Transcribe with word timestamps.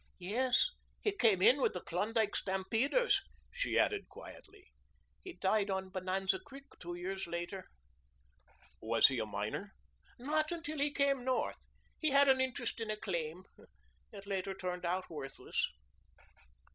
"Yes. 0.17 0.69
He 1.03 1.11
came 1.11 1.43
in 1.43 1.61
with 1.61 1.73
the 1.73 1.81
Klondike 1.81 2.35
stampeders." 2.35 3.21
She 3.51 3.77
added 3.77 4.09
quietly: 4.09 4.71
"He 5.23 5.33
died 5.33 5.69
on 5.69 5.89
Bonanza 5.91 6.39
Creek 6.39 6.63
two 6.79 6.95
years 6.95 7.27
later." 7.27 7.65
"Was 8.81 9.09
he 9.09 9.19
a 9.19 9.27
miner?" 9.27 9.73
"Not 10.17 10.51
until 10.51 10.79
he 10.79 10.91
came 10.91 11.23
North. 11.23 11.59
He 11.99 12.09
had 12.09 12.27
an 12.29 12.41
interest 12.41 12.81
in 12.81 12.89
a 12.89 12.97
claim. 12.97 13.43
It 14.11 14.25
later 14.25 14.55
turned 14.55 14.85
out 14.87 15.07
worthless." 15.07 15.67